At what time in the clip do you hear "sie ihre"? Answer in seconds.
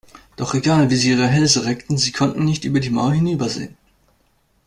0.95-1.27